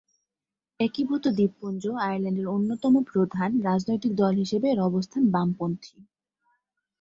[0.79, 5.95] একীভূত দ্বীপপুঞ্জ আয়ারল্যান্ডের অন্যতম প্রধান রাজনৈতিক দল হিসেবে এর অবস্থান বামপন্থী।